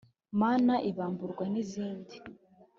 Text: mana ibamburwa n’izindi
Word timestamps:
mana 0.41 0.73
ibamburwa 0.89 1.43
n’izindi 1.53 2.15